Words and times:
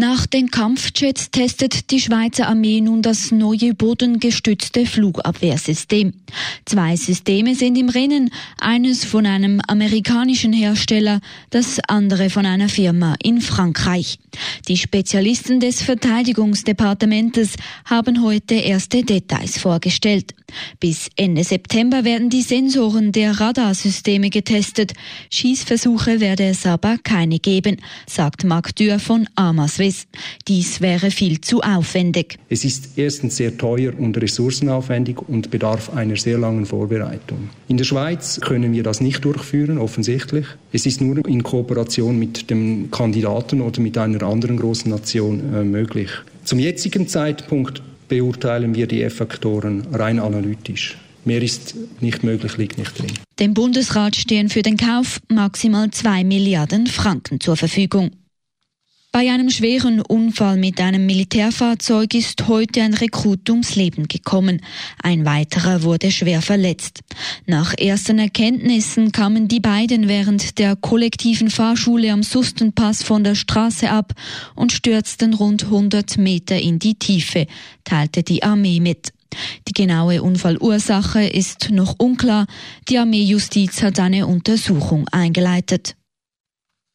Nach 0.00 0.26
den 0.26 0.52
Kampfjets 0.52 1.32
testet 1.32 1.90
die 1.90 1.98
Schweizer 1.98 2.46
Armee 2.46 2.80
nun 2.80 3.02
das 3.02 3.32
neue 3.32 3.74
bodengestützte 3.74 4.86
Flugabwehrsystem. 4.86 6.12
Zwei 6.66 6.94
Systeme 6.94 7.56
sind 7.56 7.76
im 7.76 7.88
Rennen, 7.88 8.30
eines 8.60 9.04
von 9.04 9.26
einem 9.26 9.60
amerikanischen 9.66 10.52
Hersteller, 10.52 11.20
das 11.50 11.80
andere 11.88 12.30
von 12.30 12.46
einer 12.46 12.68
Firma 12.68 13.16
in 13.20 13.40
Frankreich. 13.40 14.20
Die 14.68 14.76
Spezialisten 14.76 15.58
des 15.58 15.82
Verteidigungsdepartementes 15.82 17.56
haben 17.84 18.22
heute 18.22 18.54
erste 18.54 19.02
Details 19.02 19.58
vorgestellt. 19.58 20.32
Bis 20.78 21.10
Ende 21.16 21.42
September 21.42 22.04
werden 22.04 22.30
die 22.30 22.42
Sensoren 22.42 23.10
der 23.10 23.40
Radarsysteme 23.40 24.30
getestet. 24.30 24.92
Schießversuche 25.30 26.20
werde 26.20 26.44
es 26.44 26.64
aber 26.64 26.98
keine 27.02 27.40
geben, 27.40 27.78
sagt 28.06 28.44
Marc 28.44 28.76
Dürr 28.76 29.00
von 29.00 29.28
Amaswil. 29.34 29.67
Service. 29.68 30.06
Dies 30.46 30.80
wäre 30.80 31.10
viel 31.10 31.40
zu 31.40 31.60
aufwendig. 31.60 32.38
Es 32.48 32.64
ist 32.64 32.98
erstens 32.98 33.36
sehr 33.36 33.56
teuer 33.56 33.92
und 33.98 34.20
ressourcenaufwendig 34.20 35.18
und 35.28 35.50
bedarf 35.50 35.94
einer 35.94 36.16
sehr 36.16 36.38
langen 36.38 36.66
Vorbereitung. 36.66 37.50
In 37.68 37.76
der 37.76 37.84
Schweiz 37.84 38.40
können 38.40 38.72
wir 38.72 38.82
das 38.82 39.00
nicht 39.00 39.24
durchführen, 39.24 39.78
offensichtlich. 39.78 40.46
Es 40.72 40.86
ist 40.86 41.00
nur 41.00 41.26
in 41.26 41.42
Kooperation 41.42 42.18
mit 42.18 42.50
dem 42.50 42.90
Kandidaten 42.90 43.60
oder 43.60 43.80
mit 43.80 43.96
einer 43.98 44.22
anderen 44.22 44.56
großen 44.56 44.90
Nation 44.90 45.54
äh, 45.54 45.64
möglich. 45.64 46.10
Zum 46.44 46.58
jetzigen 46.58 47.08
Zeitpunkt 47.08 47.82
beurteilen 48.08 48.74
wir 48.74 48.86
die 48.86 49.02
Effektoren 49.02 49.86
rein 49.92 50.18
analytisch. 50.18 50.96
Mehr 51.24 51.42
ist 51.42 51.74
nicht 52.00 52.24
möglich, 52.24 52.56
liegt 52.56 52.78
nicht 52.78 52.98
drin. 52.98 53.12
Dem 53.38 53.52
Bundesrat 53.52 54.16
stehen 54.16 54.48
für 54.48 54.62
den 54.62 54.78
Kauf 54.78 55.20
maximal 55.28 55.90
2 55.90 56.24
Milliarden 56.24 56.86
Franken 56.86 57.38
zur 57.38 57.56
Verfügung. 57.56 58.12
Bei 59.10 59.30
einem 59.30 59.48
schweren 59.48 60.02
Unfall 60.02 60.58
mit 60.58 60.80
einem 60.80 61.06
Militärfahrzeug 61.06 62.12
ist 62.12 62.46
heute 62.46 62.82
ein 62.82 62.92
Rekrut 62.92 63.48
ums 63.48 63.74
Leben 63.74 64.06
gekommen. 64.06 64.60
Ein 65.02 65.24
weiterer 65.24 65.82
wurde 65.82 66.10
schwer 66.10 66.42
verletzt. 66.42 67.00
Nach 67.46 67.72
ersten 67.72 68.18
Erkenntnissen 68.18 69.10
kamen 69.10 69.48
die 69.48 69.60
beiden 69.60 70.08
während 70.08 70.58
der 70.58 70.76
kollektiven 70.76 71.48
Fahrschule 71.48 72.12
am 72.12 72.22
Sustenpass 72.22 73.02
von 73.02 73.24
der 73.24 73.34
Straße 73.34 73.90
ab 73.90 74.12
und 74.54 74.72
stürzten 74.72 75.32
rund 75.32 75.64
100 75.64 76.18
Meter 76.18 76.60
in 76.60 76.78
die 76.78 76.94
Tiefe, 76.94 77.46
teilte 77.84 78.22
die 78.22 78.42
Armee 78.42 78.78
mit. 78.78 79.14
Die 79.66 79.72
genaue 79.72 80.22
Unfallursache 80.22 81.24
ist 81.24 81.70
noch 81.70 81.96
unklar. 81.98 82.46
Die 82.88 82.98
Armeejustiz 82.98 83.82
hat 83.82 84.00
eine 84.00 84.26
Untersuchung 84.26 85.08
eingeleitet. 85.08 85.97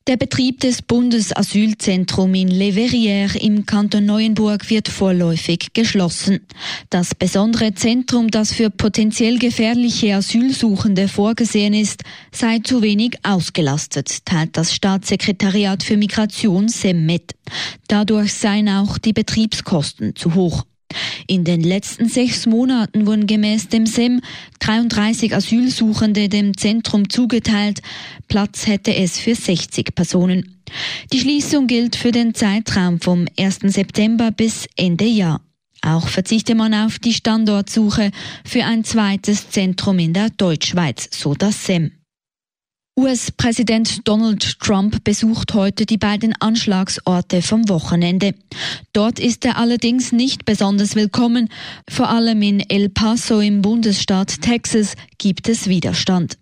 Der 0.06 0.18
Betrieb 0.18 0.60
des 0.60 0.82
Bundesasylzentrums 0.82 2.38
in 2.38 2.50
Le 2.50 2.74
Verrières 2.74 3.38
im 3.38 3.66
Kanton 3.66 4.06
Neuenburg 4.06 4.70
wird 4.70 4.90
vorläufig 4.90 5.72
geschlossen. 5.72 6.42
Das 6.90 7.16
besondere 7.16 7.74
Zentrum, 7.74 8.30
das 8.30 8.52
für 8.52 8.70
potenziell 8.70 9.40
gefährliche 9.40 10.16
Asylsuchende 10.16 11.08
vorgesehen 11.08 11.74
ist, 11.74 12.04
sei 12.34 12.60
zu 12.60 12.82
wenig 12.82 13.18
ausgelastet, 13.24 14.26
teilt 14.26 14.58
das 14.58 14.74
Staatssekretariat 14.74 15.84
für 15.84 15.96
Migration 15.96 16.68
SEM 16.68 17.06
mit. 17.06 17.36
Dadurch 17.88 18.34
seien 18.34 18.68
auch 18.68 18.98
die 18.98 19.14
Betriebskosten 19.14 20.18
zu 20.18 20.36
hoch. 20.36 20.66
In 21.28 21.44
den 21.44 21.62
letzten 21.62 22.08
sechs 22.08 22.46
Monaten 22.46 23.06
wurden 23.06 23.28
gemäß 23.28 23.70
dem 23.70 23.86
SEM 23.86 24.22
33 24.60 25.36
Asylsuchende 25.36 26.30
dem 26.30 26.58
Zentrum 26.58 27.10
zugeteilt. 27.10 27.82
Platz 28.28 28.68
hätte 28.68 28.96
es 28.96 29.20
für 29.20 29.36
60 29.36 29.96
Personen. 29.96 30.62
Die 31.12 31.20
Schließung 31.20 31.68
gilt 31.68 31.96
für 31.96 32.12
den 32.12 32.34
Zeitraum 32.34 33.00
vom 33.00 33.28
1. 33.38 33.60
September 33.64 34.32
bis 34.32 34.68
Ende 34.76 35.06
Jahr. 35.06 35.42
Auch 35.82 36.08
verzichte 36.08 36.56
man 36.56 36.74
auf 36.74 36.98
die 36.98 37.14
Standortsuche 37.14 38.12
für 38.46 38.64
ein 38.64 38.84
zweites 38.86 39.50
Zentrum 39.50 40.00
in 40.00 40.14
der 40.14 40.30
Deutschschweiz, 40.30 41.10
so 41.12 41.34
das 41.34 41.66
SEM. 41.66 41.92
US-Präsident 42.96 44.08
Donald 44.08 44.60
Trump 44.60 45.04
besucht 45.04 45.56
heute 45.56 45.88
die 45.88 45.98
beiden 45.98 46.36
Anschlagsorte 46.40 47.42
vom 47.42 47.68
Wochenende. 47.68 48.36
Dort 48.94 49.20
ist 49.20 49.46
er 49.46 49.58
allerdings 49.58 50.12
nicht 50.12 50.46
besonders 50.46 50.96
willkommen. 50.96 51.50
Vor 51.90 52.10
allem 52.10 52.44
in 52.44 52.60
El 52.60 52.90
Paso 52.90 53.40
im 53.40 53.64
Bundesstaat 53.64 54.42
Texas 54.42 54.94
gibt 55.18 55.50
es 55.50 55.68
Widerstand. 55.68 56.38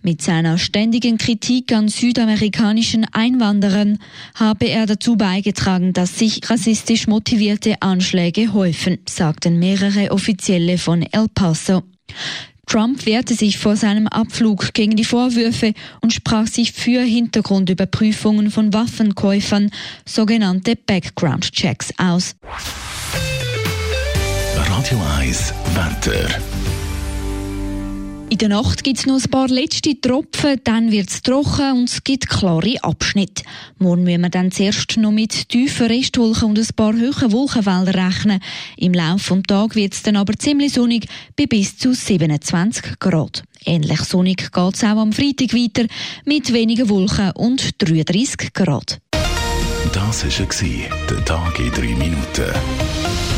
Mit 0.00 0.22
seiner 0.22 0.56
ständigen 0.56 1.18
Kritik 1.18 1.72
an 1.72 1.88
südamerikanischen 1.88 3.04
Einwanderern 3.12 3.98
habe 4.36 4.66
er 4.66 4.86
dazu 4.86 5.16
beigetragen, 5.16 5.92
dass 5.94 6.16
sich 6.16 6.48
rassistisch 6.48 7.08
motivierte 7.08 7.82
Anschläge 7.82 8.52
häufen, 8.52 8.98
sagten 9.08 9.58
mehrere 9.58 10.12
Offizielle 10.12 10.78
von 10.78 11.02
El 11.02 11.26
Paso. 11.28 11.82
Trump 12.68 13.06
wehrte 13.06 13.34
sich 13.34 13.58
vor 13.58 13.76
seinem 13.76 14.06
Abflug 14.06 14.74
gegen 14.74 14.94
die 14.94 15.04
Vorwürfe 15.04 15.72
und 16.02 16.12
sprach 16.12 16.46
sich 16.46 16.72
für 16.72 17.00
Hintergrundüberprüfungen 17.00 18.50
von 18.50 18.74
Waffenkäufern, 18.74 19.70
sogenannte 20.04 20.76
Background-Checks, 20.76 21.94
aus. 21.96 22.36
Radio 24.54 25.00
1 25.18 25.54
Wetter. 25.74 26.57
In 28.30 28.36
der 28.36 28.50
Nacht 28.50 28.84
gibt 28.84 28.98
es 28.98 29.06
noch 29.06 29.18
ein 29.22 29.30
paar 29.30 29.48
letzte 29.48 29.98
Tropfen, 29.98 30.60
dann 30.62 30.92
wird 30.92 31.08
es 31.08 31.22
trocken 31.22 31.72
und 31.72 31.88
es 31.88 32.04
gibt 32.04 32.28
klare 32.28 32.76
Abschnitte. 32.82 33.42
Morgen 33.78 34.04
müssen 34.04 34.20
wir 34.20 34.28
dann 34.28 34.52
zuerst 34.52 34.98
noch 34.98 35.12
mit 35.12 35.48
tiefen 35.48 35.86
Restwolken 35.86 36.50
und 36.50 36.58
ein 36.58 36.66
paar 36.76 36.92
hohen 36.92 37.32
Wolkenfeldern 37.32 37.88
rechnen. 37.88 38.40
Im 38.76 38.92
Laufe 38.92 39.34
des 39.34 39.44
Tages 39.44 39.76
wird 39.76 39.94
es 39.94 40.02
dann 40.02 40.16
aber 40.16 40.34
ziemlich 40.34 40.74
sonnig 40.74 41.06
bei 41.36 41.46
bis 41.46 41.78
zu 41.78 41.94
27 41.94 42.98
Grad. 42.98 43.44
Ähnlich 43.64 44.00
sonnig 44.00 44.52
geht 44.52 44.74
es 44.74 44.84
auch 44.84 44.98
am 44.98 45.12
Freitag 45.12 45.54
weiter 45.54 45.86
mit 46.26 46.52
wenigen 46.52 46.90
Wolken 46.90 47.30
und 47.30 47.82
33 47.82 48.52
Grad. 48.52 49.00
Das 49.94 50.24
war 50.24 51.06
der 51.08 51.24
Tag 51.24 51.58
in 51.58 51.70
drei 51.70 51.94
Minuten. 51.94 53.37